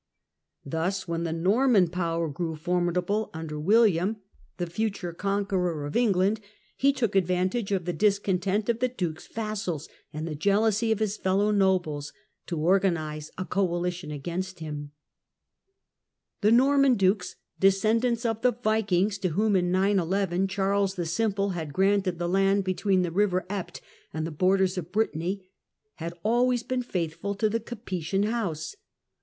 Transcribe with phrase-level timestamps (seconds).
[0.65, 4.15] Thus, when the Norman power grew formidable under William,
[4.57, 6.41] the L 50 THE CENTRAL PERIOD OF THE MIDDLE AGE future conqueror of England,
[6.87, 11.17] he took advantage of the discontent of the duke's vassals, and the jealousy of his
[11.17, 12.13] fellow nobles,
[12.47, 14.91] to organize a coalition against him.
[16.41, 21.49] Normandy The Nomian dukes, descendants of the Vikings to whom, in 911, Charles the Simple
[21.49, 23.81] had granted the land between the river Epte
[24.15, 25.47] and the borders of Britanny,
[25.97, 28.75] had always been faithful to the Capetian house.